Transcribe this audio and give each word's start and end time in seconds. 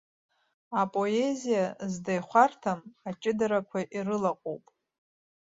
Апоезиа 0.81 1.65
зда 1.93 2.13
ихәарҭам 2.17 2.79
аҷыдарақәа 3.07 3.79
ирылаҟоуп. 3.95 4.63